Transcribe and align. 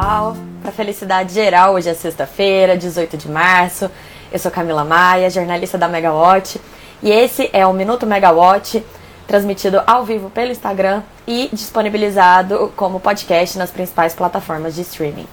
pessoal, 0.00 0.34
para 0.62 0.72
felicidade 0.72 1.34
geral, 1.34 1.74
hoje 1.74 1.90
é 1.90 1.94
sexta-feira, 1.94 2.74
18 2.74 3.18
de 3.18 3.28
março. 3.28 3.90
Eu 4.32 4.38
sou 4.38 4.50
Camila 4.50 4.82
Maia, 4.82 5.28
jornalista 5.28 5.76
da 5.76 5.88
Megawatt, 5.88 6.58
e 7.02 7.10
esse 7.10 7.50
é 7.52 7.66
o 7.66 7.72
Minuto 7.74 8.06
Megawatt, 8.06 8.82
transmitido 9.26 9.82
ao 9.86 10.02
vivo 10.02 10.30
pelo 10.30 10.50
Instagram 10.50 11.02
e 11.26 11.50
disponibilizado 11.52 12.72
como 12.76 12.98
podcast 12.98 13.58
nas 13.58 13.70
principais 13.70 14.14
plataformas 14.14 14.74
de 14.74 14.80
streaming. 14.80 15.26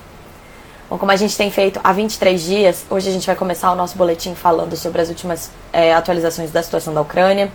Bom, 0.90 0.98
como 0.98 1.14
a 1.14 1.16
gente 1.16 1.38
tem 1.38 1.50
feito 1.50 1.80
há 1.82 1.94
23 1.94 2.44
dias, 2.44 2.86
hoje 2.90 3.08
a 3.08 3.14
gente 3.14 3.26
vai 3.26 3.38
começar 3.38 3.72
o 3.72 3.76
nosso 3.76 3.98
boletim 3.98 4.36
falando 4.36 4.76
sobre 4.76 5.02
as 5.02 5.08
últimas 5.08 5.50
é, 5.72 5.94
atualizações 5.94 6.52
da 6.52 6.62
situação 6.62 6.94
da 6.94 7.00
Ucrânia. 7.00 7.50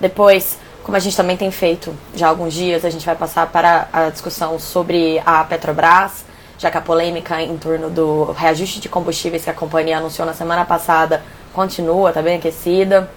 Depois, 0.00 0.58
como 0.82 0.96
a 0.96 1.00
gente 1.00 1.16
também 1.16 1.36
tem 1.36 1.52
feito 1.52 1.94
já 2.16 2.26
há 2.26 2.30
alguns 2.30 2.52
dias, 2.52 2.84
a 2.84 2.90
gente 2.90 3.06
vai 3.06 3.14
passar 3.14 3.46
para 3.46 3.88
a 3.92 4.10
discussão 4.10 4.58
sobre 4.58 5.22
a 5.24 5.44
Petrobras, 5.44 6.26
já 6.58 6.70
que 6.70 6.76
a 6.76 6.80
polêmica 6.80 7.40
em 7.40 7.56
torno 7.56 7.88
do 7.88 8.32
reajuste 8.32 8.80
de 8.80 8.88
combustíveis 8.88 9.44
que 9.44 9.50
a 9.50 9.54
companhia 9.54 9.98
anunciou 9.98 10.26
na 10.26 10.34
semana 10.34 10.64
passada 10.64 11.22
continua, 11.54 12.10
está 12.10 12.20
bem 12.20 12.36
aquecida. 12.36 13.08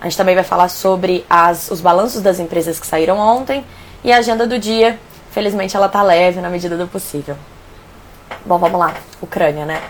A 0.00 0.04
gente 0.04 0.16
também 0.16 0.34
vai 0.34 0.44
falar 0.44 0.68
sobre 0.68 1.24
as, 1.28 1.70
os 1.70 1.80
balanços 1.80 2.22
das 2.22 2.38
empresas 2.38 2.78
que 2.78 2.86
saíram 2.86 3.18
ontem 3.18 3.64
e 4.04 4.12
a 4.12 4.18
agenda 4.18 4.46
do 4.46 4.58
dia. 4.58 4.98
Felizmente 5.30 5.76
ela 5.76 5.86
está 5.86 6.02
leve 6.02 6.40
na 6.40 6.50
medida 6.50 6.76
do 6.76 6.86
possível. 6.86 7.36
Bom, 8.44 8.58
vamos 8.58 8.78
lá. 8.78 8.94
Ucrânia, 9.20 9.64
né? 9.64 9.80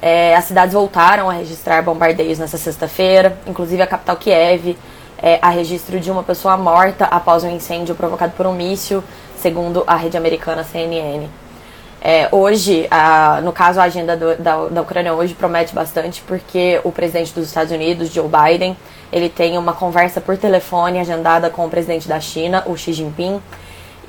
É, 0.00 0.34
as 0.34 0.44
cidades 0.44 0.72
voltaram 0.72 1.28
a 1.28 1.32
registrar 1.34 1.82
bombardeios 1.82 2.38
nessa 2.38 2.58
sexta-feira, 2.58 3.38
inclusive 3.46 3.82
a 3.82 3.86
capital 3.86 4.16
Kiev 4.16 4.76
é, 5.22 5.38
a 5.40 5.48
registro 5.50 6.00
de 6.00 6.10
uma 6.10 6.24
pessoa 6.24 6.56
morta 6.56 7.04
após 7.04 7.44
um 7.44 7.50
incêndio 7.50 7.94
provocado 7.94 8.32
por 8.32 8.44
um 8.44 8.52
míssil, 8.52 9.04
segundo 9.36 9.84
a 9.86 9.94
rede 9.94 10.16
americana 10.16 10.64
CNN. 10.64 11.28
É, 12.04 12.28
hoje, 12.32 12.88
a, 12.90 13.40
no 13.42 13.52
caso, 13.52 13.78
a 13.78 13.84
agenda 13.84 14.16
do, 14.16 14.36
da, 14.36 14.66
da 14.66 14.82
Ucrânia 14.82 15.14
hoje 15.14 15.34
promete 15.34 15.72
bastante, 15.72 16.20
porque 16.26 16.80
o 16.82 16.90
presidente 16.90 17.32
dos 17.32 17.46
Estados 17.46 17.70
Unidos, 17.70 18.12
Joe 18.12 18.26
Biden, 18.28 18.76
ele 19.12 19.28
tem 19.28 19.56
uma 19.56 19.72
conversa 19.72 20.20
por 20.20 20.36
telefone 20.36 20.98
agendada 20.98 21.48
com 21.48 21.64
o 21.64 21.70
presidente 21.70 22.08
da 22.08 22.18
China, 22.18 22.64
o 22.66 22.76
Xi 22.76 22.92
Jinping, 22.92 23.40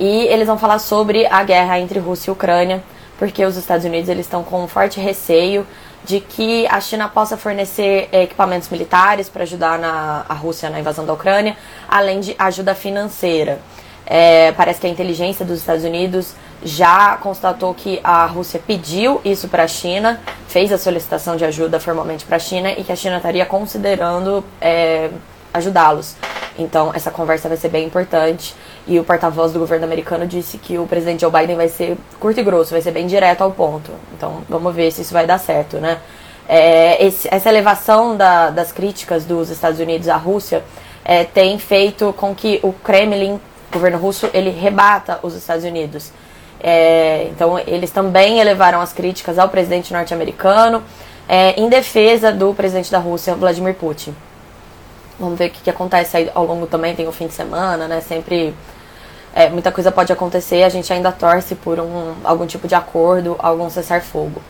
e 0.00 0.26
eles 0.26 0.44
vão 0.44 0.58
falar 0.58 0.80
sobre 0.80 1.24
a 1.26 1.44
guerra 1.44 1.78
entre 1.78 2.00
Rússia 2.00 2.30
e 2.30 2.32
Ucrânia, 2.32 2.82
porque 3.16 3.44
os 3.44 3.56
Estados 3.56 3.84
Unidos 3.84 4.08
eles 4.08 4.26
estão 4.26 4.42
com 4.42 4.64
um 4.64 4.66
forte 4.66 4.98
receio 4.98 5.64
de 6.04 6.18
que 6.18 6.66
a 6.66 6.80
China 6.80 7.08
possa 7.08 7.36
fornecer 7.36 8.08
equipamentos 8.10 8.68
militares 8.70 9.28
para 9.28 9.44
ajudar 9.44 9.78
na, 9.78 10.26
a 10.28 10.34
Rússia 10.34 10.68
na 10.68 10.80
invasão 10.80 11.06
da 11.06 11.12
Ucrânia, 11.12 11.56
além 11.88 12.18
de 12.18 12.34
ajuda 12.40 12.74
financeira. 12.74 13.60
É, 14.04 14.50
parece 14.52 14.80
que 14.80 14.86
a 14.88 14.90
inteligência 14.90 15.44
dos 15.46 15.60
Estados 15.60 15.84
Unidos 15.84 16.34
já 16.64 17.16
constatou 17.18 17.74
que 17.74 18.00
a 18.02 18.24
Rússia 18.24 18.60
pediu 18.66 19.20
isso 19.24 19.48
para 19.48 19.64
a 19.64 19.68
China, 19.68 20.20
fez 20.48 20.72
a 20.72 20.78
solicitação 20.78 21.36
de 21.36 21.44
ajuda 21.44 21.78
formalmente 21.78 22.24
para 22.24 22.36
a 22.36 22.40
China 22.40 22.72
e 22.72 22.82
que 22.82 22.90
a 22.90 22.96
China 22.96 23.18
estaria 23.18 23.44
considerando 23.44 24.42
é, 24.60 25.10
ajudá-los. 25.52 26.16
Então, 26.58 26.92
essa 26.94 27.10
conversa 27.10 27.48
vai 27.48 27.56
ser 27.56 27.68
bem 27.68 27.86
importante. 27.86 28.54
E 28.86 28.98
o 28.98 29.04
porta-voz 29.04 29.52
do 29.52 29.58
governo 29.58 29.84
americano 29.84 30.26
disse 30.26 30.56
que 30.58 30.78
o 30.78 30.86
presidente 30.86 31.20
Joe 31.20 31.30
Biden 31.30 31.56
vai 31.56 31.68
ser 31.68 31.96
curto 32.18 32.40
e 32.40 32.42
grosso, 32.42 32.70
vai 32.70 32.80
ser 32.80 32.92
bem 32.92 33.06
direto 33.06 33.42
ao 33.42 33.50
ponto. 33.50 33.90
Então, 34.16 34.42
vamos 34.48 34.74
ver 34.74 34.90
se 34.90 35.02
isso 35.02 35.12
vai 35.12 35.26
dar 35.26 35.38
certo, 35.38 35.78
né? 35.78 36.00
É, 36.48 37.04
esse, 37.04 37.26
essa 37.30 37.48
elevação 37.48 38.16
da, 38.16 38.50
das 38.50 38.70
críticas 38.70 39.24
dos 39.24 39.50
Estados 39.50 39.80
Unidos 39.80 40.08
à 40.08 40.16
Rússia 40.16 40.62
é, 41.04 41.24
tem 41.24 41.58
feito 41.58 42.12
com 42.14 42.34
que 42.34 42.60
o 42.62 42.72
Kremlin, 42.72 43.40
governo 43.72 43.98
russo, 43.98 44.28
ele 44.32 44.50
rebata 44.50 45.18
os 45.22 45.34
Estados 45.34 45.64
Unidos. 45.64 46.12
É, 46.60 47.28
então, 47.30 47.58
eles 47.58 47.90
também 47.90 48.40
elevaram 48.40 48.80
as 48.80 48.92
críticas 48.92 49.38
ao 49.38 49.48
presidente 49.48 49.92
norte-americano 49.92 50.82
é, 51.28 51.58
em 51.60 51.68
defesa 51.68 52.32
do 52.32 52.54
presidente 52.54 52.90
da 52.90 52.98
Rússia, 52.98 53.34
Vladimir 53.34 53.74
Putin. 53.74 54.14
Vamos 55.18 55.38
ver 55.38 55.46
o 55.46 55.50
que, 55.50 55.62
que 55.62 55.70
acontece 55.70 56.16
aí 56.16 56.30
ao 56.34 56.44
longo 56.44 56.66
também, 56.66 56.94
tem 56.94 57.06
o 57.06 57.12
fim 57.12 57.26
de 57.26 57.34
semana, 57.34 57.86
né? 57.86 58.00
Sempre 58.00 58.54
é, 59.34 59.48
muita 59.48 59.72
coisa 59.72 59.90
pode 59.90 60.12
acontecer, 60.12 60.62
a 60.62 60.68
gente 60.68 60.92
ainda 60.92 61.10
torce 61.12 61.54
por 61.54 61.80
um, 61.80 62.14
algum 62.24 62.46
tipo 62.46 62.68
de 62.68 62.74
acordo, 62.74 63.36
algum 63.38 63.68
cessar-fogo. 63.68 64.40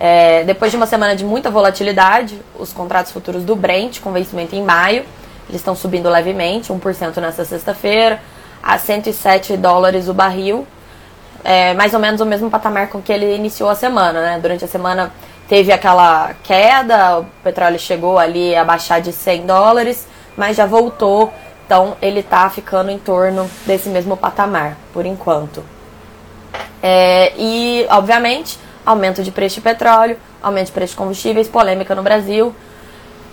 É, 0.00 0.44
depois 0.44 0.70
de 0.70 0.76
uma 0.76 0.86
semana 0.86 1.16
de 1.16 1.24
muita 1.24 1.50
volatilidade, 1.50 2.40
os 2.58 2.72
contratos 2.72 3.10
futuros 3.12 3.44
do 3.44 3.56
Brent, 3.56 4.00
com 4.00 4.12
vencimento 4.12 4.54
em 4.54 4.62
maio, 4.62 5.04
eles 5.48 5.60
estão 5.60 5.74
subindo 5.74 6.08
levemente, 6.08 6.72
1% 6.72 7.16
nessa 7.16 7.44
sexta-feira, 7.44 8.20
a 8.62 8.78
107 8.78 9.56
dólares 9.56 10.08
o 10.08 10.14
barril, 10.14 10.66
é, 11.44 11.74
mais 11.74 11.94
ou 11.94 12.00
menos 12.00 12.20
o 12.20 12.26
mesmo 12.26 12.50
patamar 12.50 12.88
com 12.88 13.00
que 13.00 13.12
ele 13.12 13.34
iniciou 13.34 13.68
a 13.68 13.74
semana, 13.74 14.20
né? 14.20 14.38
Durante 14.40 14.64
a 14.64 14.68
semana 14.68 15.12
teve 15.48 15.72
aquela 15.72 16.34
queda, 16.42 17.20
o 17.20 17.24
petróleo 17.42 17.78
chegou 17.78 18.18
ali 18.18 18.54
a 18.54 18.64
baixar 18.64 19.00
de 19.00 19.12
100 19.12 19.46
dólares, 19.46 20.06
mas 20.36 20.56
já 20.56 20.66
voltou, 20.66 21.32
então 21.64 21.96
ele 22.02 22.20
está 22.20 22.48
ficando 22.50 22.90
em 22.90 22.98
torno 22.98 23.50
desse 23.66 23.88
mesmo 23.88 24.16
patamar, 24.16 24.76
por 24.92 25.06
enquanto. 25.06 25.64
É, 26.82 27.32
e, 27.36 27.86
obviamente, 27.90 28.58
aumento 28.84 29.22
de 29.22 29.30
preço 29.30 29.56
de 29.56 29.60
petróleo, 29.60 30.16
aumento 30.42 30.66
de 30.66 30.72
preço 30.72 30.92
de 30.92 30.96
combustíveis, 30.96 31.48
polêmica 31.48 31.94
no 31.94 32.02
Brasil. 32.02 32.54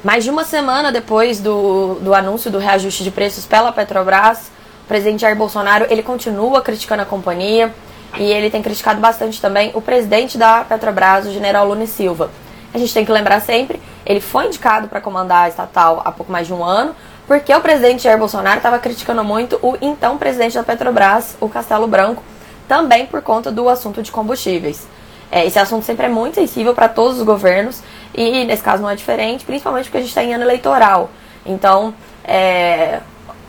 Mais 0.04 0.24
de 0.24 0.30
uma 0.30 0.44
semana 0.44 0.92
depois 0.92 1.40
do, 1.40 1.96
do 1.96 2.14
anúncio 2.14 2.52
do 2.52 2.60
reajuste 2.60 3.04
de 3.04 3.12
preços 3.12 3.46
pela 3.46 3.72
Petrobras, 3.72 4.52
o 4.84 4.88
presidente 4.88 5.22
Jair 5.22 5.36
Bolsonaro 5.36 5.88
ele 5.90 6.04
continua 6.04 6.62
criticando 6.62 7.02
a 7.02 7.06
companhia, 7.06 7.74
e 8.18 8.24
ele 8.24 8.50
tem 8.50 8.62
criticado 8.62 9.00
bastante 9.00 9.42
também 9.42 9.72
o 9.74 9.82
presidente 9.82 10.38
da 10.38 10.64
Petrobras, 10.64 11.26
o 11.26 11.32
general 11.32 11.68
Lune 11.68 11.88
Silva. 11.88 12.30
A 12.74 12.78
gente 12.78 12.94
tem 12.94 13.06
que 13.06 13.12
lembrar 13.12 13.40
sempre, 13.42 13.82
ele 14.06 14.20
foi 14.20 14.48
indicado 14.48 14.88
para 14.88 15.02
comandar 15.02 15.46
a 15.46 15.50
estatal 15.50 16.02
há 16.04 16.12
pouco 16.12 16.32
mais 16.32 16.48
de 16.48 16.54
um 16.54 16.64
ano, 16.64 16.96
porque 17.28 17.54
o 17.54 17.62
presidente 17.62 18.04
Jair 18.04 18.18
Bolsonaro 18.18 18.58
estava 18.58 18.78
criticando 18.80 19.24
muito 19.24 19.58
o 19.62 19.78
então 19.82 20.18
presidente 20.18 20.56
da 20.56 20.64
Petrobras, 20.64 21.36
o 21.40 21.50
Castelo 21.50 21.88
Branco, 21.88 22.22
também 22.68 23.06
por 23.06 23.22
conta 23.22 23.52
do 23.52 23.68
assunto 23.70 24.02
de 24.02 24.12
combustíveis. 24.12 24.88
É, 25.32 25.46
esse 25.46 25.58
assunto 25.58 25.84
sempre 25.84 26.06
é 26.06 26.10
muito 26.10 26.36
sensível 26.36 26.74
para 26.74 26.88
todos 26.88 27.18
os 27.18 27.24
governos 27.24 27.82
e 28.14 28.46
nesse 28.46 28.62
caso 28.62 28.82
não 28.82 28.90
é 28.90 28.96
diferente, 28.96 29.44
principalmente 29.44 29.86
porque 29.86 29.98
a 29.98 30.02
gente 30.02 30.10
está 30.10 30.24
em 30.24 30.34
ano 30.34 30.44
eleitoral. 30.44 31.10
Então, 31.46 31.94
é, 32.24 33.00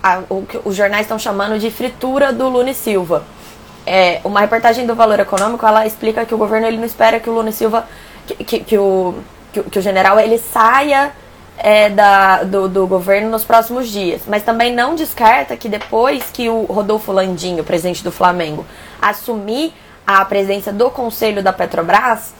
a, 0.02 0.22
o 0.28 0.42
que 0.42 0.58
os 0.64 0.74
jornais 0.74 1.02
estão 1.02 1.18
chamando 1.18 1.58
de 1.58 1.70
fritura 1.70 2.32
do 2.32 2.48
Lune 2.48 2.74
Silva 2.74 3.24
é, 3.86 4.20
uma 4.24 4.40
reportagem 4.40 4.84
do 4.84 4.94
Valor 4.94 5.20
Econômico, 5.20 5.64
ela 5.64 5.86
explica 5.86 6.26
que 6.26 6.34
o 6.34 6.38
governo 6.38 6.66
ele 6.66 6.76
não 6.76 6.84
espera 6.84 7.20
que 7.20 7.30
o 7.30 7.32
Lula 7.32 7.52
Silva, 7.52 7.86
que, 8.26 8.34
que, 8.44 8.60
que 8.60 8.78
o, 8.78 9.14
que, 9.52 9.62
que, 9.62 9.78
o 9.78 9.82
general 9.82 10.18
ele 10.18 10.38
saia 10.38 11.12
é, 11.56 11.88
da, 11.88 12.42
do, 12.42 12.68
do 12.68 12.86
governo 12.86 13.30
nos 13.30 13.44
próximos 13.44 13.88
dias, 13.88 14.22
mas 14.26 14.42
também 14.42 14.74
não 14.74 14.96
descarta 14.96 15.56
que 15.56 15.68
depois 15.68 16.24
que 16.32 16.48
o 16.48 16.64
Rodolfo 16.64 17.12
Landim, 17.12 17.60
o 17.60 17.64
presidente 17.64 18.02
do 18.02 18.10
Flamengo, 18.10 18.66
assumir 19.00 19.72
a 20.04 20.24
presença 20.24 20.72
do 20.72 20.90
conselho 20.90 21.42
da 21.42 21.52
Petrobras, 21.52 22.34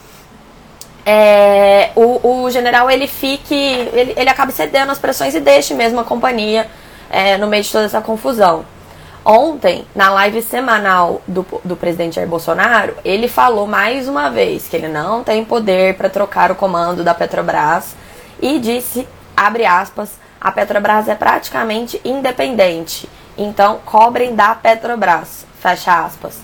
é, 1.08 1.90
o, 1.94 2.42
o, 2.42 2.50
general 2.50 2.90
ele 2.90 3.06
fique, 3.06 3.54
ele, 3.54 4.14
ele 4.16 4.28
acaba 4.28 4.50
cedendo 4.50 4.90
as 4.90 4.98
pressões 4.98 5.36
e 5.36 5.40
deixe 5.40 5.72
mesmo 5.72 6.00
a 6.00 6.04
companhia 6.04 6.66
é, 7.08 7.38
no 7.38 7.46
meio 7.46 7.62
de 7.62 7.70
toda 7.70 7.84
essa 7.84 8.00
confusão. 8.00 8.64
Ontem, 9.28 9.84
na 9.92 10.08
live 10.10 10.40
semanal 10.40 11.20
do, 11.26 11.44
do 11.64 11.74
presidente 11.74 12.14
Jair 12.14 12.28
Bolsonaro, 12.28 12.94
ele 13.04 13.26
falou 13.26 13.66
mais 13.66 14.06
uma 14.06 14.30
vez 14.30 14.68
que 14.68 14.76
ele 14.76 14.86
não 14.86 15.24
tem 15.24 15.44
poder 15.44 15.96
para 15.96 16.08
trocar 16.08 16.52
o 16.52 16.54
comando 16.54 17.02
da 17.02 17.12
Petrobras 17.12 17.96
e 18.40 18.60
disse, 18.60 19.04
abre 19.36 19.66
aspas, 19.66 20.12
a 20.40 20.52
Petrobras 20.52 21.08
é 21.08 21.16
praticamente 21.16 22.00
independente, 22.04 23.08
então 23.36 23.80
cobrem 23.84 24.32
da 24.32 24.54
Petrobras, 24.54 25.44
fecha 25.60 26.04
aspas. 26.04 26.38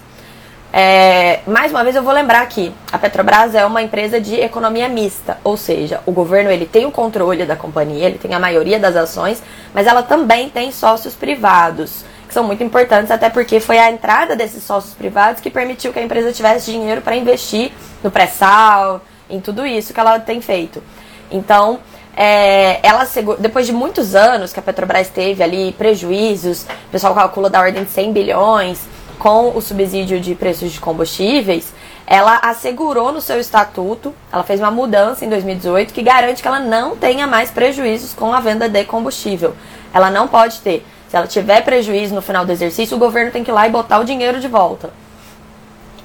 É, 0.73 1.39
mais 1.47 1.71
uma 1.71 1.85
vez 1.85 1.95
eu 1.95 2.03
vou 2.03 2.13
lembrar 2.13 2.43
aqui, 2.43 2.75
a 2.91 2.99
Petrobras 2.99 3.55
é 3.55 3.65
uma 3.65 3.83
empresa 3.83 4.21
de 4.21 4.41
economia 4.41 4.89
mista, 4.89 5.39
ou 5.45 5.57
seja, 5.57 6.01
o 6.05 6.11
governo 6.11 6.51
ele 6.51 6.67
tem 6.67 6.85
o 6.85 6.91
controle 6.91 7.45
da 7.45 7.55
companhia, 7.55 8.07
ele 8.07 8.19
tem 8.19 8.35
a 8.35 8.41
maioria 8.41 8.81
das 8.81 8.97
ações, 8.97 9.41
mas 9.73 9.87
ela 9.87 10.03
também 10.03 10.51
tem 10.51 10.73
sócios 10.73 11.15
privados 11.15 12.05
que 12.33 12.35
são 12.35 12.45
muito 12.45 12.65
importantes, 12.65 13.11
até 13.11 13.29
porque 13.29 13.61
foi 13.61 13.79
a 13.79 13.91
entrada 13.91 14.35
desses 14.35 14.65
sócios 14.65 14.95
privados 14.95 15.43
que 15.43 15.51
permitiu 15.51 15.93
que 15.93 15.99
a 15.99 16.03
empresa 16.03 16.33
tivesse 16.33 16.73
dinheiro 16.73 17.03
para 17.03 17.15
investir 17.15 17.71
no 18.03 18.11
pré-sal, 18.11 19.03
em 19.29 19.39
tudo 19.39 19.67
isso 19.67 19.93
que 19.93 20.01
ela 20.01 20.19
tem 20.19 20.41
feito. 20.41 20.83
Então, 21.31 21.79
é, 22.17 22.81
ela 22.83 23.07
depois 23.39 23.67
de 23.67 23.73
muitos 23.73 24.15
anos 24.15 24.51
que 24.51 24.59
a 24.59 24.63
Petrobras 24.63 25.09
teve 25.09 25.43
ali 25.43 25.73
prejuízos, 25.73 26.63
o 26.63 26.91
pessoal 26.91 27.15
calcula 27.15 27.51
da 27.51 27.61
ordem 27.61 27.85
de 27.85 27.91
100 27.91 28.13
bilhões 28.13 28.81
com 29.19 29.55
o 29.55 29.61
subsídio 29.61 30.19
de 30.19 30.35
preços 30.35 30.73
de 30.73 30.81
combustíveis, 30.81 31.73
ela 32.07 32.41
assegurou 32.43 33.13
no 33.13 33.21
seu 33.21 33.39
estatuto, 33.39 34.15
ela 34.33 34.43
fez 34.43 34.59
uma 34.59 34.71
mudança 34.71 35.25
em 35.25 35.29
2018 35.29 35.93
que 35.93 36.03
garante 36.03 36.41
que 36.41 36.49
ela 36.49 36.59
não 36.59 36.97
tenha 36.97 37.27
mais 37.27 37.51
prejuízos 37.51 38.15
com 38.15 38.33
a 38.33 38.41
venda 38.41 38.69
de 38.69 38.85
combustível. 38.85 39.55
Ela 39.93 40.11
não 40.11 40.27
pode 40.27 40.61
ter. 40.61 40.85
Se 41.13 41.17
ela 41.19 41.27
tiver 41.27 41.61
prejuízo 41.61 42.15
no 42.15 42.23
final 42.23 42.47
do 42.47 42.53
exercício, 42.53 42.97
o 42.97 42.99
governo 42.99 43.31
tem 43.31 43.45
que 43.45 43.51
ir 43.51 43.53
lá 43.53 43.69
e 43.69 43.71
botar 43.71 43.99
o 43.99 44.05
dinheiro 44.05 44.41
de 44.41 44.49
volta. 44.49 44.89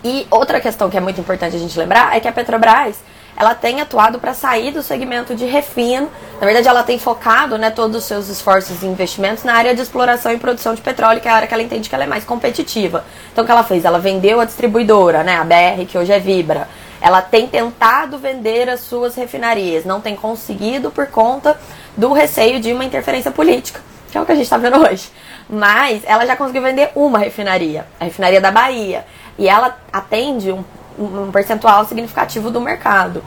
E 0.03 0.27
outra 0.29 0.59
questão 0.59 0.89
que 0.89 0.97
é 0.97 0.99
muito 0.99 1.21
importante 1.21 1.55
a 1.55 1.59
gente 1.59 1.79
lembrar 1.79 2.13
é 2.13 2.19
que 2.19 2.27
a 2.27 2.31
Petrobras 2.33 2.97
ela 3.37 3.55
tem 3.55 3.79
atuado 3.79 4.19
para 4.19 4.33
sair 4.33 4.73
do 4.73 4.83
segmento 4.83 5.33
de 5.33 5.45
refino. 5.45 6.09
Na 6.41 6.45
verdade, 6.45 6.67
ela 6.67 6.83
tem 6.83 6.99
focado 6.99 7.57
né, 7.57 7.71
todos 7.71 7.95
os 7.95 8.03
seus 8.03 8.27
esforços 8.27 8.83
e 8.83 8.85
investimentos 8.85 9.45
na 9.45 9.53
área 9.53 9.73
de 9.73 9.81
exploração 9.81 10.33
e 10.33 10.37
produção 10.37 10.75
de 10.75 10.81
petróleo, 10.81 11.21
que 11.21 11.27
é 11.29 11.31
a 11.31 11.35
área 11.35 11.47
que 11.47 11.53
ela 11.53 11.63
entende 11.63 11.87
que 11.87 11.95
ela 11.95 12.03
é 12.03 12.07
mais 12.07 12.25
competitiva. 12.25 13.05
Então, 13.31 13.45
o 13.45 13.47
que 13.47 13.51
ela 13.51 13.63
fez? 13.63 13.85
Ela 13.85 13.99
vendeu 13.99 14.41
a 14.41 14.45
distribuidora, 14.45 15.23
né, 15.23 15.37
a 15.37 15.45
BR, 15.45 15.85
que 15.87 15.97
hoje 15.97 16.11
é 16.11 16.19
Vibra. 16.19 16.67
Ela 16.99 17.21
tem 17.21 17.47
tentado 17.47 18.17
vender 18.17 18.67
as 18.67 18.81
suas 18.81 19.15
refinarias, 19.15 19.85
não 19.85 20.01
tem 20.01 20.17
conseguido 20.17 20.91
por 20.91 21.07
conta 21.07 21.57
do 21.95 22.11
receio 22.11 22.59
de 22.59 22.73
uma 22.73 22.83
interferência 22.83 23.31
política, 23.31 23.79
que 24.11 24.17
é 24.17 24.21
o 24.21 24.25
que 24.25 24.31
a 24.31 24.35
gente 24.35 24.45
está 24.45 24.57
vendo 24.57 24.79
hoje. 24.79 25.09
Mas 25.49 26.01
ela 26.05 26.25
já 26.25 26.35
conseguiu 26.35 26.61
vender 26.61 26.91
uma 26.95 27.19
refinaria, 27.19 27.85
a 27.99 28.05
refinaria 28.05 28.41
da 28.41 28.51
Bahia. 28.51 29.05
E 29.37 29.47
ela 29.47 29.77
atende 29.91 30.51
um 30.51 30.63
um 30.97 31.31
percentual 31.31 31.85
significativo 31.85 32.49
do 32.49 32.59
mercado. 32.59 33.23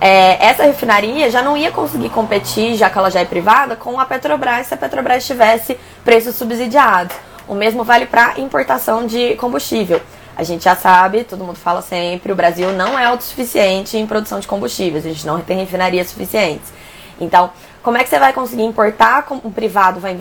É, 0.00 0.44
essa 0.44 0.64
refinaria 0.64 1.30
já 1.30 1.42
não 1.42 1.56
ia 1.56 1.70
conseguir 1.70 2.10
competir, 2.10 2.74
já 2.74 2.90
que 2.90 2.98
ela 2.98 3.10
já 3.10 3.20
é 3.20 3.24
privada, 3.24 3.76
com 3.76 4.00
a 4.00 4.04
Petrobras 4.04 4.66
se 4.66 4.74
a 4.74 4.76
Petrobras 4.76 5.24
tivesse 5.24 5.78
preços 6.04 6.34
subsidiados. 6.34 7.14
O 7.46 7.54
mesmo 7.54 7.84
vale 7.84 8.06
para 8.06 8.40
importação 8.40 9.06
de 9.06 9.36
combustível. 9.36 10.00
A 10.36 10.42
gente 10.42 10.64
já 10.64 10.74
sabe, 10.74 11.24
todo 11.24 11.44
mundo 11.44 11.58
fala 11.58 11.82
sempre, 11.82 12.32
o 12.32 12.34
Brasil 12.34 12.72
não 12.72 12.98
é 12.98 13.04
autossuficiente 13.04 13.96
em 13.96 14.06
produção 14.06 14.40
de 14.40 14.48
combustíveis, 14.48 15.04
a 15.04 15.08
gente 15.08 15.26
não 15.26 15.40
tem 15.40 15.58
refinarias 15.58 16.08
suficientes. 16.08 16.72
Então, 17.20 17.50
como 17.82 17.96
é 17.96 18.04
que 18.04 18.08
você 18.08 18.18
vai 18.18 18.32
conseguir 18.32 18.62
importar, 18.62 19.26
o 19.42 19.50
privado 19.50 19.98
vai 19.98 20.16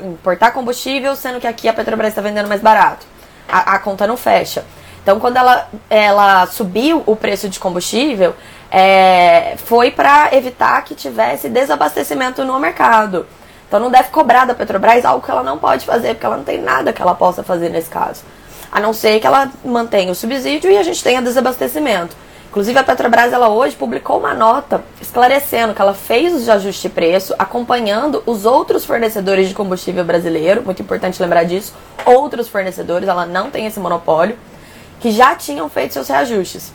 importar 0.00 0.50
combustível, 0.50 1.14
sendo 1.14 1.40
que 1.40 1.46
aqui 1.46 1.68
a 1.68 1.72
Petrobras 1.72 2.08
está 2.08 2.20
vendendo 2.20 2.48
mais 2.48 2.60
barato? 2.60 3.06
A, 3.48 3.74
a 3.74 3.78
conta 3.78 4.06
não 4.06 4.16
fecha. 4.16 4.64
Então, 5.02 5.20
quando 5.20 5.36
ela, 5.36 5.68
ela 5.88 6.46
subiu 6.46 7.04
o 7.06 7.14
preço 7.14 7.48
de 7.48 7.60
combustível, 7.60 8.34
é, 8.68 9.54
foi 9.56 9.92
para 9.92 10.34
evitar 10.34 10.82
que 10.82 10.96
tivesse 10.96 11.48
desabastecimento 11.48 12.44
no 12.44 12.58
mercado. 12.58 13.24
Então, 13.68 13.78
não 13.78 13.88
deve 13.88 14.08
cobrar 14.10 14.44
da 14.44 14.54
Petrobras 14.54 15.04
algo 15.04 15.24
que 15.24 15.30
ela 15.30 15.44
não 15.44 15.58
pode 15.58 15.86
fazer, 15.86 16.14
porque 16.14 16.26
ela 16.26 16.36
não 16.36 16.44
tem 16.44 16.60
nada 16.60 16.92
que 16.92 17.00
ela 17.00 17.14
possa 17.14 17.44
fazer 17.44 17.68
nesse 17.68 17.88
caso. 17.88 18.24
A 18.70 18.80
não 18.80 18.92
ser 18.92 19.20
que 19.20 19.26
ela 19.28 19.48
mantenha 19.64 20.10
o 20.10 20.14
subsídio 20.14 20.72
e 20.72 20.76
a 20.76 20.82
gente 20.82 21.02
tenha 21.04 21.22
desabastecimento. 21.22 22.16
Inclusive, 22.56 22.78
a 22.78 22.82
Petrobras 22.82 23.34
ela 23.34 23.50
hoje 23.50 23.76
publicou 23.76 24.18
uma 24.18 24.32
nota 24.32 24.82
esclarecendo 24.98 25.74
que 25.74 25.82
ela 25.82 25.92
fez 25.92 26.32
os 26.32 26.48
ajustes 26.48 26.80
de 26.80 26.88
preço, 26.88 27.34
acompanhando 27.38 28.22
os 28.24 28.46
outros 28.46 28.82
fornecedores 28.82 29.46
de 29.46 29.54
combustível 29.54 30.02
brasileiro. 30.02 30.62
Muito 30.62 30.80
importante 30.80 31.20
lembrar 31.20 31.44
disso. 31.44 31.74
Outros 32.06 32.48
fornecedores, 32.48 33.10
ela 33.10 33.26
não 33.26 33.50
tem 33.50 33.66
esse 33.66 33.78
monopólio 33.78 34.38
que 35.00 35.10
já 35.10 35.34
tinham 35.34 35.68
feito 35.68 35.92
seus 35.92 36.08
reajustes. 36.08 36.72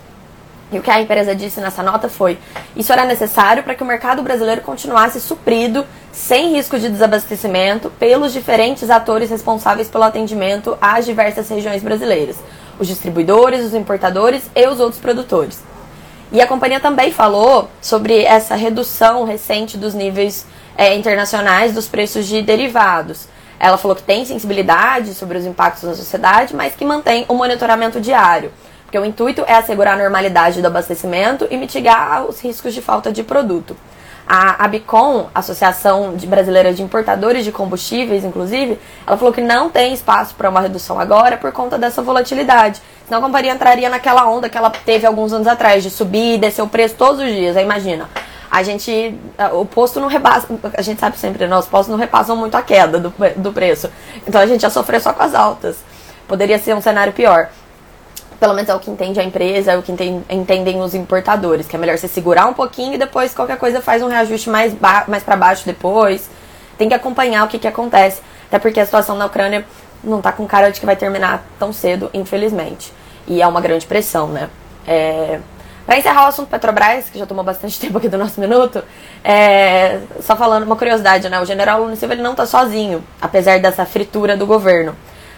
E 0.71 0.77
o 0.77 0.83
que 0.83 0.91
a 0.91 1.01
empresa 1.01 1.35
disse 1.35 1.59
nessa 1.59 1.81
nota 1.81 2.07
foi: 2.07 2.37
isso 2.75 2.93
era 2.93 3.03
necessário 3.03 3.63
para 3.63 3.73
que 3.73 3.81
o 3.81 3.87
mercado 3.87 4.21
brasileiro 4.21 4.61
continuasse 4.61 5.19
suprido, 5.19 5.83
sem 6.11 6.51
risco 6.51 6.77
de 6.77 6.89
desabastecimento, 6.89 7.89
pelos 7.97 8.31
diferentes 8.31 8.91
atores 8.91 9.31
responsáveis 9.31 9.87
pelo 9.87 10.03
atendimento 10.03 10.77
às 10.79 11.07
diversas 11.07 11.49
regiões 11.49 11.81
brasileiras: 11.81 12.37
os 12.77 12.87
distribuidores, 12.87 13.65
os 13.65 13.73
importadores 13.73 14.43
e 14.55 14.67
os 14.67 14.79
outros 14.79 15.01
produtores. 15.01 15.70
E 16.31 16.39
a 16.41 16.47
companhia 16.47 16.79
também 16.79 17.11
falou 17.11 17.69
sobre 17.81 18.23
essa 18.23 18.55
redução 18.55 19.25
recente 19.25 19.77
dos 19.77 19.93
níveis 19.93 20.45
é, 20.77 20.95
internacionais 20.95 21.73
dos 21.73 21.89
preços 21.89 22.25
de 22.25 22.41
derivados. 22.41 23.27
Ela 23.59 23.77
falou 23.77 23.95
que 23.95 24.03
tem 24.03 24.23
sensibilidade 24.23 25.13
sobre 25.13 25.37
os 25.37 25.45
impactos 25.45 25.83
na 25.83 25.93
sociedade, 25.93 26.55
mas 26.55 26.73
que 26.73 26.85
mantém 26.85 27.25
o 27.27 27.33
um 27.33 27.37
monitoramento 27.37 27.99
diário. 27.99 28.51
Porque 28.85 28.97
o 28.97 29.05
intuito 29.05 29.43
é 29.45 29.53
assegurar 29.53 29.95
a 29.95 29.97
normalidade 29.97 30.61
do 30.61 30.67
abastecimento 30.67 31.45
e 31.51 31.57
mitigar 31.57 32.25
os 32.25 32.39
riscos 32.39 32.73
de 32.73 32.81
falta 32.81 33.11
de 33.11 33.23
produto. 33.23 33.75
A 34.25 34.63
ABICOM, 34.63 35.27
Associação 35.35 36.15
Brasileira 36.27 36.73
de 36.73 36.81
Importadores 36.81 37.43
de 37.43 37.51
Combustíveis, 37.51 38.23
inclusive, 38.23 38.79
ela 39.05 39.17
falou 39.17 39.33
que 39.33 39.41
não 39.41 39.69
tem 39.69 39.93
espaço 39.93 40.33
para 40.35 40.49
uma 40.49 40.61
redução 40.61 40.97
agora 40.97 41.35
por 41.35 41.51
conta 41.51 41.77
dessa 41.77 42.01
volatilidade. 42.01 42.81
Senão 43.11 43.19
a 43.19 43.25
companhia 43.25 43.51
entraria 43.51 43.89
naquela 43.89 44.25
onda 44.25 44.47
que 44.47 44.57
ela 44.57 44.69
teve 44.69 45.05
alguns 45.05 45.33
anos 45.33 45.45
atrás, 45.45 45.83
de 45.83 45.89
subir 45.89 46.35
e 46.35 46.37
descer 46.37 46.61
o 46.61 46.67
preço 46.69 46.95
todos 46.95 47.19
os 47.19 47.27
dias. 47.27 47.57
Aí 47.57 47.63
imagina, 47.65 48.09
a 48.49 48.63
gente. 48.63 49.19
O 49.51 49.65
posto 49.65 49.99
não 49.99 50.07
repassa. 50.07 50.47
A 50.77 50.81
gente 50.81 51.01
sabe 51.01 51.17
sempre, 51.17 51.45
né? 51.45 51.57
Os 51.57 51.67
postos 51.67 51.91
não 51.91 51.97
repassam 51.97 52.37
muito 52.37 52.55
a 52.55 52.61
queda 52.61 53.01
do, 53.01 53.13
do 53.35 53.51
preço. 53.51 53.91
Então 54.25 54.39
a 54.39 54.45
gente 54.45 54.63
ia 54.63 54.69
sofrer 54.69 55.01
só 55.01 55.11
com 55.11 55.21
as 55.23 55.35
altas. 55.35 55.75
Poderia 56.25 56.57
ser 56.57 56.73
um 56.73 56.79
cenário 56.79 57.11
pior. 57.11 57.49
Pelo 58.39 58.53
menos 58.53 58.69
é 58.69 58.75
o 58.75 58.79
que 58.79 58.89
entende 58.89 59.19
a 59.19 59.25
empresa, 59.25 59.73
é 59.73 59.77
o 59.77 59.81
que 59.81 59.91
entendem 60.29 60.79
os 60.79 60.95
importadores, 60.95 61.67
que 61.67 61.75
é 61.75 61.79
melhor 61.79 61.97
você 61.97 62.07
segurar 62.07 62.45
um 62.45 62.53
pouquinho 62.53 62.93
e 62.93 62.97
depois 62.97 63.33
qualquer 63.33 63.57
coisa 63.57 63.81
faz 63.81 64.01
um 64.01 64.07
reajuste 64.07 64.49
mais, 64.49 64.73
mais 65.05 65.21
para 65.21 65.35
baixo 65.35 65.65
depois. 65.65 66.29
Tem 66.77 66.87
que 66.87 66.95
acompanhar 66.95 67.43
o 67.43 67.49
que, 67.49 67.59
que 67.59 67.67
acontece. 67.67 68.21
Até 68.47 68.57
porque 68.57 68.79
a 68.79 68.85
situação 68.85 69.17
na 69.17 69.25
Ucrânia 69.25 69.65
não 70.01 70.21
tá 70.21 70.31
com 70.31 70.47
cara 70.47 70.71
de 70.71 70.79
que 70.79 70.85
vai 70.85 70.95
terminar 70.95 71.43
tão 71.59 71.73
cedo, 71.73 72.09
infelizmente. 72.13 73.00
E 73.27 73.41
é 73.41 73.47
uma 73.47 73.61
grande 73.61 73.85
pressão, 73.85 74.27
né? 74.27 74.49
É, 74.87 75.39
para 75.85 75.97
encerrar 75.97 76.25
o 76.25 76.27
assunto 76.27 76.49
Petrobras, 76.49 77.09
que 77.09 77.19
já 77.19 77.25
tomou 77.25 77.43
bastante 77.43 77.77
tempo 77.79 77.97
aqui 77.97 78.07
do 78.07 78.17
nosso 78.17 78.39
minuto, 78.39 78.83
é, 79.23 79.99
só 80.21 80.35
falando 80.35 80.63
uma 80.63 80.75
curiosidade, 80.75 81.29
né? 81.29 81.39
O 81.39 81.45
general 81.45 81.81
Lula 81.81 81.95
Silva 81.95 82.13
ele 82.13 82.21
não 82.23 82.31
está 82.31 82.45
sozinho, 82.45 83.03
apesar 83.21 83.59
dessa 83.59 83.85
fritura 83.85 84.37
do 84.37 84.45
governo. 84.45 84.95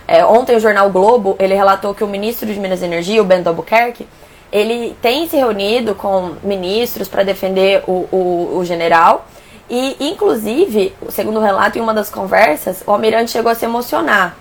É, 0.08 0.26
ontem 0.26 0.56
o 0.56 0.60
jornal 0.60 0.90
Globo 0.90 1.36
ele 1.40 1.54
relatou 1.54 1.94
que 1.94 2.04
o 2.04 2.08
ministro 2.08 2.46
de 2.46 2.60
Minas 2.60 2.82
e 2.82 2.86
Energia, 2.86 3.22
o 3.22 3.26
Bento 3.26 3.48
Albuquerque, 3.48 4.08
ele 4.52 4.96
tem 5.02 5.28
se 5.28 5.36
reunido 5.36 5.96
com 5.96 6.34
ministros 6.44 7.08
para 7.08 7.24
defender 7.24 7.84
o, 7.88 8.08
o, 8.12 8.58
o 8.58 8.66
general 8.66 9.26
e, 9.70 9.96
inclusive, 10.00 10.94
segundo 11.10 11.40
o 11.40 11.42
relato 11.42 11.78
em 11.78 11.82
uma 11.82 11.94
das 11.94 12.10
conversas, 12.10 12.84
o 12.86 12.92
almirante 12.92 13.32
chegou 13.32 13.52
a 13.52 13.56
se 13.56 13.66
emocionar. 13.66 14.36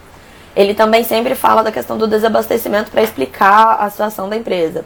Ele 0.54 0.74
também 0.74 1.02
sempre 1.04 1.34
fala 1.34 1.62
da 1.62 1.72
questão 1.72 1.96
do 1.96 2.06
desabastecimento 2.06 2.90
para 2.90 3.02
explicar 3.02 3.76
a 3.80 3.88
situação 3.90 4.28
da 4.28 4.36
empresa. 4.36 4.84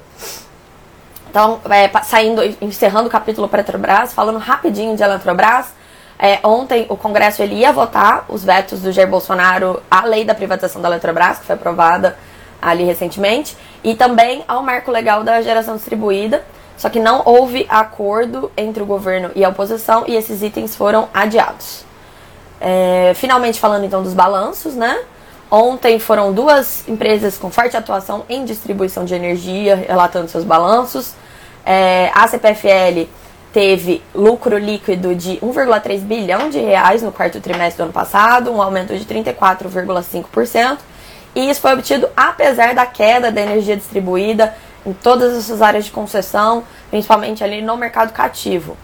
Então, 1.29 1.61
é, 1.69 1.91
saindo, 2.03 2.43
encerrando 2.61 3.09
o 3.09 3.11
capítulo 3.11 3.49
Petrobras, 3.49 4.15
falando 4.15 4.39
rapidinho 4.39 4.97
de 4.97 5.03
Eletrobras, 5.03 5.67
é, 6.19 6.39
ontem 6.43 6.87
o 6.89 6.97
Congresso 6.97 7.43
ele 7.43 7.57
ia 7.57 7.73
votar 7.73 8.25
os 8.29 8.43
vetos 8.43 8.81
do 8.81 8.91
Jair 8.91 9.09
Bolsonaro 9.09 9.83
à 9.91 10.07
lei 10.07 10.25
da 10.25 10.35
privatização 10.35 10.81
da 10.81 10.89
Eletrobras, 10.89 11.39
que 11.39 11.45
foi 11.45 11.57
aprovada 11.57 12.17
ali 12.63 12.85
recentemente, 12.85 13.57
e 13.85 13.95
também 13.95 14.45
ao 14.49 14.63
marco 14.63 14.91
legal 14.91 15.23
da 15.23 15.43
geração 15.43 15.77
distribuída, 15.77 16.43
só 16.77 16.89
que 16.89 16.99
não 16.99 17.23
houve 17.25 17.67
acordo 17.69 18.51
entre 18.57 18.83
o 18.83 18.87
governo 18.87 19.31
e 19.35 19.45
a 19.45 19.49
oposição 19.49 20.05
e 20.07 20.15
esses 20.15 20.43
itens 20.43 20.75
foram 20.75 21.09
adiados. 21.13 21.85
É, 22.61 23.13
finalmente 23.15 23.61
falando 23.61 23.85
então 23.85 24.03
dos 24.03 24.15
balanços, 24.15 24.75
né? 24.75 24.99
Ontem 25.51 25.99
foram 26.01 26.33
duas 26.33 26.87
empresas 26.89 27.39
com 27.39 27.51
forte 27.51 27.77
atuação 27.77 28.25
em 28.29 28.45
distribuição 28.45 29.05
de 29.05 29.15
energia 29.15 29.77
relatando 29.77 30.29
seus 30.29 30.45
balanços. 30.45 31.15
É, 31.65 32.11
a 32.15 32.27
CPFL 32.27 33.09
teve 33.53 34.03
lucro 34.15 34.59
líquido 34.59 35.15
de 35.15 35.37
1,3 35.37 36.01
bilhão 36.01 36.51
de 36.51 36.59
reais 36.59 37.01
no 37.03 37.13
quarto 37.13 37.41
trimestre 37.41 37.79
do 37.79 37.85
ano 37.85 37.93
passado, 37.93 38.53
um 38.53 38.61
aumento 38.61 38.97
de 38.97 39.05
34,5%. 39.05 40.79
E 41.35 41.49
isso 41.49 41.61
foi 41.61 41.75
obtido 41.75 42.09
apesar 42.17 42.75
da 42.75 42.85
queda 42.85 43.31
da 43.31 43.41
energia 43.41 43.77
distribuída 43.77 44.55
em 44.85 44.93
todas 44.93 45.37
essas 45.37 45.63
áreas 45.63 45.85
de 45.85 45.91
concessão, 45.91 46.65
principalmente 46.91 47.45
ali 47.45 47.63
no 47.63 47.77
mercado 47.77 48.13
cativo. 48.13 48.77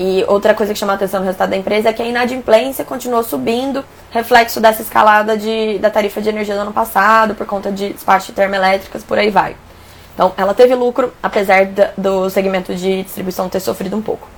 E 0.00 0.24
outra 0.28 0.54
coisa 0.54 0.72
que 0.72 0.78
chama 0.78 0.92
a 0.92 0.94
atenção 0.94 1.18
no 1.18 1.26
resultado 1.26 1.50
da 1.50 1.56
empresa 1.56 1.88
é 1.88 1.92
que 1.92 2.00
a 2.00 2.06
inadimplência 2.06 2.84
continuou 2.84 3.24
subindo, 3.24 3.84
reflexo 4.12 4.60
dessa 4.60 4.80
escalada 4.80 5.36
de, 5.36 5.76
da 5.80 5.90
tarifa 5.90 6.22
de 6.22 6.28
energia 6.28 6.54
do 6.54 6.60
ano 6.60 6.72
passado, 6.72 7.34
por 7.34 7.44
conta 7.44 7.72
de 7.72 7.92
despacho 7.92 8.28
de 8.28 8.32
termoelétricas, 8.32 9.02
por 9.02 9.18
aí 9.18 9.28
vai. 9.28 9.56
Então, 10.14 10.32
ela 10.36 10.54
teve 10.54 10.72
lucro, 10.76 11.12
apesar 11.20 11.66
do 11.96 12.30
segmento 12.30 12.76
de 12.76 13.02
distribuição 13.02 13.48
ter 13.48 13.58
sofrido 13.58 13.96
um 13.96 14.00
pouco. 14.00 14.28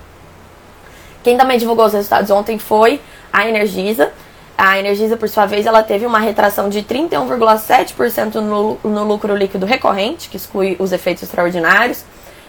Quem 1.23 1.37
também 1.37 1.59
divulgou 1.59 1.85
os 1.85 1.93
resultados 1.93 2.31
ontem 2.31 2.59
foi 2.59 2.99
a 3.31 3.47
Energisa. 3.47 4.11
A 4.57 4.79
Energisa, 4.79 5.15
por 5.15 5.29
sua 5.29 5.45
vez, 5.45 5.67
ela 5.67 5.83
teve 5.83 6.07
uma 6.07 6.21
retração 6.21 6.71
de 6.71 6.83
31,7% 6.83 8.37
no, 8.37 8.79
no 8.83 9.05
lucro 9.05 9.37
líquido 9.37 9.67
recorrente, 9.67 10.31
que 10.31 10.39
exclui 10.39 10.77
os 10.79 10.91
efeitos 10.91 11.23
extraordinários. 11.23 12.03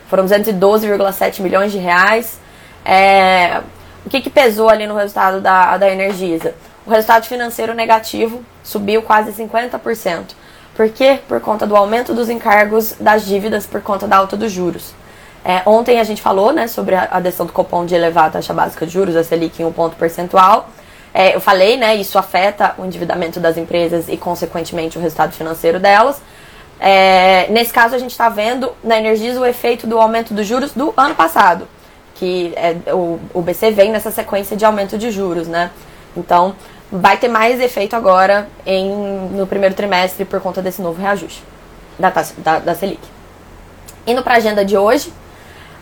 Foram 0.08 0.26
212,7 0.26 1.42
milhões 1.42 1.74
de 1.74 1.78
reais. 1.78 2.40
É, 2.84 3.62
o 4.06 4.10
que, 4.10 4.22
que 4.22 4.30
pesou 4.30 4.70
ali 4.70 4.88
no 4.88 4.96
resultado 4.96 5.40
da, 5.40 5.78
da 5.78 5.90
Energisa? 5.90 6.56
O 6.86 6.90
resultado 6.90 7.26
financeiro 7.26 7.74
negativo 7.74 8.44
subiu 8.64 9.02
quase 9.02 9.32
50%. 9.32 10.34
Por 10.76 10.90
quê? 10.90 11.20
Por 11.28 11.40
conta 11.40 11.68
do 11.68 11.76
aumento 11.76 12.14
dos 12.14 12.30
encargos 12.30 12.96
das 13.00 13.26
dívidas 13.26 13.66
por 13.66 13.82
conta 13.82 14.08
da 14.08 14.18
alta 14.18 14.36
dos 14.36 14.52
juros. 14.52 14.94
É, 15.44 15.62
ontem 15.66 16.00
a 16.00 16.04
gente 16.04 16.22
falou 16.22 16.54
né, 16.54 16.68
sobre 16.68 16.96
a 16.96 17.20
decisão 17.20 17.46
do 17.46 17.54
Copom 17.54 17.86
de 17.86 17.96
elevar 17.96 18.26
a 18.26 18.30
taxa 18.30 18.54
básica 18.54 18.86
de 18.86 18.94
juros, 18.94 19.16
a 19.16 19.24
Selic, 19.24 19.62
em 19.62 19.66
um 19.66 19.72
ponto 19.72 19.96
percentual. 19.96 20.70
É, 21.14 21.36
eu 21.36 21.42
falei, 21.42 21.78
né, 21.78 21.96
isso 21.96 22.18
afeta 22.18 22.74
o 22.78 22.86
endividamento 22.86 23.40
das 23.40 23.58
empresas 23.58 24.08
e, 24.08 24.16
consequentemente, 24.18 24.98
o 24.98 25.02
resultado 25.02 25.34
financeiro 25.34 25.80
delas. 25.80 26.22
É, 26.80 27.48
nesse 27.50 27.74
caso, 27.74 27.96
a 27.96 28.00
gente 28.00 28.12
está 28.12 28.30
vendo 28.30 28.72
na 28.84 28.98
Energisa 28.98 29.40
o 29.40 29.46
efeito 29.46 29.86
do 29.86 30.00
aumento 30.00 30.34
dos 30.34 30.48
juros 30.48 30.72
do 30.72 30.94
ano 30.96 31.16
passado, 31.16 31.68
que 32.22 32.54
é, 32.56 32.94
o, 32.94 33.20
o 33.34 33.42
BC 33.42 33.72
vem 33.72 33.92
nessa 33.92 34.12
sequência 34.12 34.56
de 34.56 34.64
aumento 34.64 34.96
de 34.96 35.10
juros, 35.10 35.48
né? 35.48 35.72
Então, 36.16 36.56
vai 36.92 37.18
ter 37.18 37.28
mais 37.28 37.60
efeito 37.60 37.96
agora 37.96 38.48
em, 38.64 38.92
no 39.32 39.48
primeiro 39.48 39.74
trimestre 39.74 40.24
por 40.24 40.40
conta 40.40 40.62
desse 40.62 40.84
novo 40.84 41.02
reajuste 41.02 41.42
da, 41.98 42.14
da, 42.38 42.60
da 42.60 42.76
Selic. 42.76 43.02
Indo 44.06 44.22
para 44.22 44.36
a 44.36 44.38
agenda 44.38 44.64
de 44.64 44.78
hoje, 44.78 45.12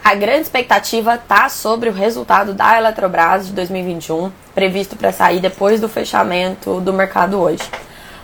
a 0.02 0.16
grande 0.16 0.44
expectativa 0.44 1.16
está 1.16 1.50
sobre 1.50 1.90
o 1.90 1.94
resultado 1.94 2.54
da 2.54 2.78
Eletrobras 2.78 3.48
de 3.48 3.52
2021, 3.52 4.32
previsto 4.56 4.96
para 4.96 5.12
sair 5.12 5.42
depois 5.42 5.82
do 5.82 5.90
fechamento 5.90 6.80
do 6.80 6.94
mercado 6.94 7.38
hoje. 7.38 7.70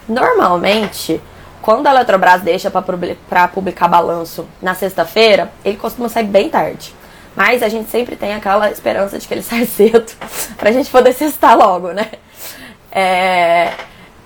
Normalmente, 0.07 1.22
quando 1.62 1.88
a 1.88 1.91
Eletrobras 1.91 2.41
deixa 2.41 2.72
para 2.72 3.48
publicar 3.50 3.89
balanço 3.89 4.48
na 4.62 4.74
sexta-feira, 4.74 5.51
ele 5.65 5.75
costuma 5.75 6.07
sair 6.07 6.24
bem 6.27 6.50
tarde. 6.50 6.95
Mas 7.36 7.62
a 7.62 7.68
gente 7.68 7.89
sempre 7.89 8.15
tem 8.15 8.34
aquela 8.34 8.72
esperança 8.72 9.20
de 9.20 9.27
que 9.27 9.34
ele 9.34 9.42
saia 9.44 9.65
cedo, 9.65 10.12
para 10.58 10.70
a 10.70 10.74
gente 10.74 10.89
poder 10.89 11.13
cestar 11.13 11.58
logo, 11.58 11.92
né? 11.92 12.10
É, 12.92 13.74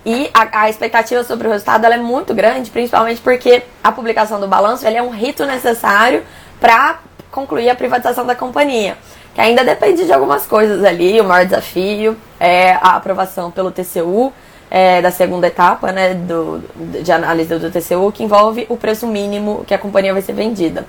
e 0.06 0.30
a, 0.34 0.62
a, 0.62 0.70
expectativa 0.70 1.24
sobre 1.24 1.48
o 1.48 1.51
resultado 1.51 1.86
é 1.86 1.98
muito 1.98 2.34
grande, 2.34 2.70
principalmente 2.70 3.20
porque 3.20 3.63
a 3.84 3.92
publicação 3.92 4.39
do 4.39 4.48
balanço 4.48 4.88
é 4.88 5.01
um 5.01 5.10
rito 5.10 5.46
necessário 5.46 6.24
para 6.60 7.00
concluir 7.32 7.70
a 7.70 7.75
privatização 7.75 8.25
da 8.25 8.36
companhia. 8.36 8.98
Que 9.34 9.42
ainda 9.42 9.63
depende 9.63 10.06
de 10.06 10.13
algumas 10.13 10.46
coisas 10.46 10.84
ali. 10.84 11.20
O 11.20 11.24
maior 11.24 11.46
desafio 11.46 12.18
é 12.39 12.72
a 12.74 12.96
aprovação 12.96 13.51
pelo 13.51 13.72
TCU 13.72 14.34
é, 14.72 15.01
da 15.01 15.12
segunda 15.12 15.48
etapa 15.48 15.92
né, 15.92 16.13
do, 16.13 16.63
de 17.01 17.12
análise 17.12 17.54
do 17.56 17.72
TCU, 17.72 18.12
que 18.12 18.24
envolve 18.24 18.66
o 18.70 18.78
preço 18.78 19.08
mínimo 19.08 19.63
que 19.66 19.74
a 19.74 19.78
companhia 19.78 20.13
vai 20.13 20.22
ser 20.22 20.34
vendida. 20.34 20.86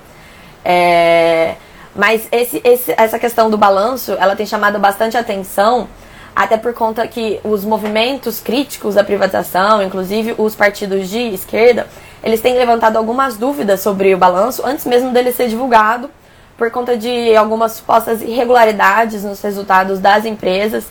É, 0.63 1.55
mas 1.95 2.27
esse, 2.31 2.61
esse, 2.63 2.93
essa 2.97 3.19
questão 3.19 3.49
do 3.49 3.57
balanço, 3.57 4.13
ela 4.13 4.35
tem 4.35 4.45
chamado 4.45 4.79
bastante 4.79 5.17
atenção, 5.17 5.87
até 6.35 6.55
por 6.57 6.73
conta 6.73 7.05
que 7.07 7.39
os 7.43 7.65
movimentos 7.65 8.39
críticos 8.39 8.95
da 8.95 9.03
privatização, 9.03 9.83
inclusive 9.83 10.33
os 10.37 10.55
partidos 10.55 11.09
de 11.09 11.19
esquerda, 11.33 11.87
eles 12.23 12.39
têm 12.39 12.55
levantado 12.55 12.95
algumas 12.97 13.35
dúvidas 13.35 13.81
sobre 13.81 14.13
o 14.13 14.17
balanço 14.17 14.65
antes 14.65 14.85
mesmo 14.85 15.11
dele 15.11 15.31
ser 15.31 15.49
divulgado, 15.49 16.09
por 16.57 16.69
conta 16.69 16.95
de 16.95 17.35
algumas 17.35 17.73
supostas 17.73 18.21
irregularidades 18.21 19.23
nos 19.23 19.41
resultados 19.41 19.99
das 19.99 20.25
empresas 20.25 20.85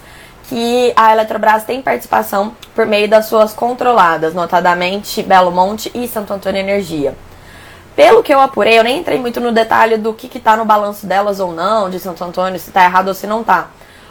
que 0.48 0.92
a 0.96 1.12
Eletrobras 1.12 1.62
tem 1.62 1.80
participação 1.80 2.56
por 2.74 2.84
meio 2.84 3.08
das 3.08 3.26
suas 3.26 3.54
controladas, 3.54 4.34
notadamente 4.34 5.22
Belo 5.22 5.52
Monte 5.52 5.90
e 5.94 6.08
Santo 6.08 6.32
Antônio 6.32 6.58
Energia. 6.58 7.14
Pelo 8.00 8.22
que 8.22 8.32
eu 8.32 8.40
apurei, 8.40 8.78
eu 8.78 8.82
nem 8.82 9.00
entrei 9.00 9.18
muito 9.18 9.42
no 9.42 9.52
detalhe 9.52 9.98
do 9.98 10.14
que 10.14 10.38
está 10.38 10.56
no 10.56 10.64
balanço 10.64 11.06
delas 11.06 11.38
ou 11.38 11.52
não, 11.52 11.90
de 11.90 12.00
Santo 12.00 12.24
Antônio, 12.24 12.58
se 12.58 12.70
está 12.70 12.82
errado 12.82 13.08
ou 13.08 13.14
se 13.14 13.26
não 13.26 13.42
está. 13.42 13.68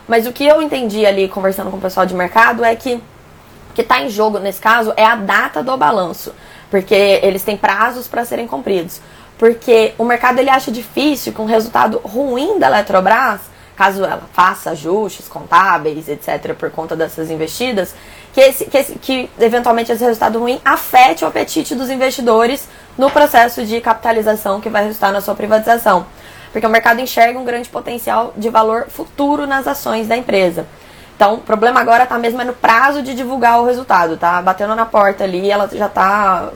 Mas 0.08 0.28
o 0.28 0.32
que 0.32 0.46
eu 0.46 0.62
entendi 0.62 1.08
ali 1.08 1.28
conversando 1.28 1.72
com 1.72 1.78
o 1.78 1.82
pessoal 1.82 2.06
de 2.06 2.14
mercado 2.14 2.64
é 2.64 2.76
que 2.76 2.94
o 2.94 3.74
que 3.74 3.82
está 3.82 4.00
em 4.00 4.08
jogo 4.08 4.38
nesse 4.38 4.62
caso 4.62 4.94
é 4.96 5.04
a 5.04 5.16
data 5.16 5.64
do 5.64 5.76
balanço, 5.76 6.36
porque 6.70 6.94
eles 6.94 7.42
têm 7.42 7.58
prazos 7.58 8.08
para 8.08 8.24
serem 8.26 8.46
cumpridos. 8.48 9.02
Porque 9.40 9.96
o 9.98 10.06
mercado 10.06 10.38
ele 10.38 10.52
acha 10.52 10.70
difícil 10.72 11.34
que 11.34 11.42
um 11.42 11.46
resultado 11.46 12.00
ruim 12.04 12.60
da 12.60 12.68
Eletrobras 12.68 13.42
caso 13.80 14.04
ela 14.04 14.24
faça 14.34 14.72
ajustes 14.72 15.30
contábeis, 15.30 16.10
etc., 16.10 16.54
por 16.54 16.70
conta 16.70 16.98
dessas 16.98 17.32
investidas, 17.32 17.96
que, 18.34 18.42
esse, 18.42 18.66
que, 18.66 18.78
esse, 18.78 19.00
que 19.00 19.30
eventualmente 19.40 19.90
esse 19.90 20.04
resultado 20.04 20.38
ruim 20.38 20.60
afete 20.66 21.24
o 21.24 21.28
apetite 21.30 21.74
dos 21.74 21.90
investidores 21.90 22.68
no 22.98 23.10
processo 23.10 23.66
de 23.66 23.80
capitalização 23.80 24.60
que 24.60 24.68
vai 24.68 24.84
resultar 24.84 25.14
na 25.14 25.22
sua 25.22 25.34
privatização. 25.34 26.06
Porque 26.52 26.68
o 26.68 26.70
mercado 26.70 27.00
enxerga 27.00 27.40
um 27.40 27.46
grande 27.46 27.70
potencial 27.70 28.34
de 28.36 28.50
valor 28.50 28.88
futuro 28.90 29.48
nas 29.48 29.66
ações 29.66 30.10
da 30.10 30.18
empresa. 30.18 30.68
Então, 31.16 31.36
o 31.36 31.38
problema 31.38 31.80
agora 31.80 32.04
está 32.04 32.18
mesmo 32.18 32.42
é 32.42 32.44
no 32.44 32.54
prazo 32.54 33.02
de 33.02 33.16
divulgar 33.16 33.62
o 33.62 33.66
resultado, 33.66 34.18
tá? 34.18 34.42
Batendo 34.42 34.76
na 34.76 34.86
porta 34.86 35.24
ali, 35.24 35.50
ela 35.50 35.70
já 35.72 35.86
está. 35.86 36.50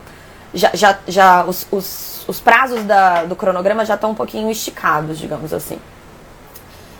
Já, 0.53 0.71
já, 0.73 0.97
já, 1.07 1.43
os, 1.45 1.65
os, 1.71 2.25
os 2.27 2.39
prazos 2.41 2.83
da, 2.83 3.23
do 3.23 3.35
cronograma 3.35 3.85
já 3.85 3.95
estão 3.95 4.11
um 4.11 4.15
pouquinho 4.15 4.51
esticados, 4.51 5.17
digamos 5.17 5.53
assim. 5.53 5.79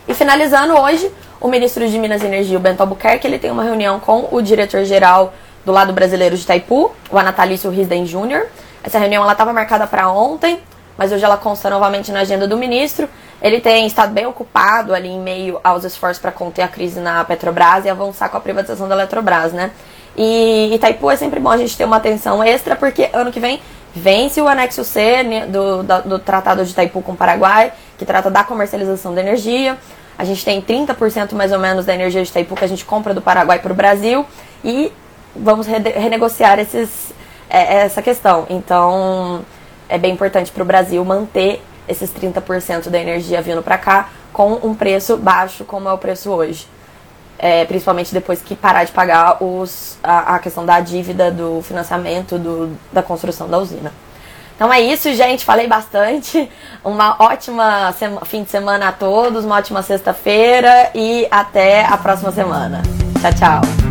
E 0.06 0.12
finalizando 0.12 0.78
hoje, 0.78 1.10
o 1.40 1.48
ministro 1.48 1.88
de 1.88 1.98
Minas 1.98 2.22
e 2.22 2.26
Energia, 2.26 2.56
o 2.56 2.60
Bento 2.60 2.80
Albuquerque, 2.80 3.26
ele 3.26 3.38
tem 3.38 3.50
uma 3.50 3.62
reunião 3.62 3.98
com 3.98 4.28
o 4.30 4.42
diretor-geral 4.42 5.32
do 5.64 5.72
lado 5.72 5.92
brasileiro 5.92 6.36
de 6.36 6.42
Itaipu, 6.42 6.92
o 7.10 7.18
Anatalício 7.18 7.70
Risden 7.70 8.06
Júnior. 8.06 8.46
Essa 8.82 8.98
reunião 8.98 9.30
estava 9.30 9.52
marcada 9.52 9.86
para 9.86 10.10
ontem, 10.10 10.60
mas 10.96 11.10
hoje 11.10 11.24
ela 11.24 11.38
consta 11.38 11.70
novamente 11.70 12.12
na 12.12 12.20
agenda 12.20 12.46
do 12.46 12.56
ministro. 12.56 13.08
Ele 13.40 13.60
tem 13.60 13.86
estado 13.86 14.12
bem 14.12 14.26
ocupado 14.26 14.94
ali 14.94 15.08
em 15.08 15.20
meio 15.20 15.58
aos 15.64 15.84
esforços 15.84 16.18
para 16.18 16.30
conter 16.30 16.62
a 16.62 16.68
crise 16.68 17.00
na 17.00 17.24
Petrobras 17.24 17.84
e 17.84 17.88
avançar 17.88 18.28
com 18.28 18.36
a 18.36 18.40
privatização 18.40 18.86
da 18.86 18.94
Eletrobras, 18.94 19.52
né? 19.52 19.70
E 20.16 20.74
Itaipu 20.74 21.10
é 21.10 21.16
sempre 21.16 21.40
bom 21.40 21.50
a 21.50 21.56
gente 21.56 21.76
ter 21.76 21.84
uma 21.84 21.96
atenção 21.96 22.42
extra, 22.42 22.76
porque 22.76 23.10
ano 23.12 23.32
que 23.32 23.40
vem 23.40 23.60
vence 23.94 24.40
o 24.40 24.48
anexo 24.48 24.84
C 24.84 25.22
né, 25.22 25.46
do, 25.46 25.82
do, 25.82 26.02
do 26.02 26.18
Tratado 26.18 26.64
de 26.64 26.70
Itaipu 26.70 27.00
com 27.00 27.12
o 27.12 27.16
Paraguai, 27.16 27.72
que 27.98 28.04
trata 28.04 28.30
da 28.30 28.44
comercialização 28.44 29.14
da 29.14 29.20
energia. 29.20 29.78
A 30.16 30.24
gente 30.24 30.44
tem 30.44 30.60
30% 30.62 31.32
mais 31.32 31.52
ou 31.52 31.58
menos 31.58 31.84
da 31.84 31.94
energia 31.94 32.22
de 32.22 32.30
Itaipu 32.30 32.54
que 32.54 32.64
a 32.64 32.68
gente 32.68 32.84
compra 32.84 33.12
do 33.12 33.20
Paraguai 33.20 33.58
para 33.58 33.72
o 33.72 33.74
Brasil 33.74 34.24
e 34.64 34.92
vamos 35.34 35.66
renegociar 35.66 36.58
esses, 36.58 37.12
é, 37.50 37.82
essa 37.82 38.00
questão. 38.00 38.46
Então, 38.48 39.44
é 39.88 39.98
bem 39.98 40.12
importante 40.12 40.52
para 40.52 40.62
o 40.62 40.66
Brasil 40.66 41.04
manter 41.04 41.62
esses 41.88 42.10
30% 42.10 42.88
da 42.88 42.98
energia 42.98 43.42
vindo 43.42 43.62
para 43.62 43.76
cá 43.76 44.08
com 44.32 44.54
um 44.62 44.74
preço 44.74 45.16
baixo, 45.16 45.64
como 45.64 45.88
é 45.88 45.92
o 45.92 45.98
preço 45.98 46.30
hoje. 46.30 46.66
É, 47.36 47.64
principalmente 47.64 48.14
depois 48.14 48.40
que 48.40 48.54
parar 48.54 48.84
de 48.84 48.92
pagar 48.92 49.42
os, 49.42 49.98
a, 50.02 50.36
a 50.36 50.38
questão 50.38 50.64
da 50.64 50.80
dívida 50.80 51.32
do 51.32 51.60
financiamento 51.62 52.38
do, 52.38 52.76
da 52.92 53.02
construção 53.02 53.48
da 53.48 53.58
usina. 53.58 53.92
Então 54.54 54.72
é 54.72 54.80
isso, 54.80 55.12
gente. 55.14 55.44
Falei 55.44 55.66
bastante. 55.66 56.48
Uma 56.82 57.16
ótima 57.18 57.94
fim 58.24 58.42
de 58.42 58.50
semana 58.50 58.88
a 58.88 58.92
todos, 58.92 59.44
uma 59.44 59.56
ótima 59.56 59.82
sexta-feira 59.82 60.90
e 60.94 61.26
até 61.30 61.84
a 61.84 61.96
próxima 61.96 62.30
semana. 62.30 62.82
Tchau, 63.20 63.32
tchau. 63.32 63.83